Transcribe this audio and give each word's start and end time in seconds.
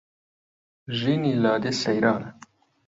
ژینی 0.97 1.33
لادێ 1.43 1.71
سەیرانە 1.81 2.29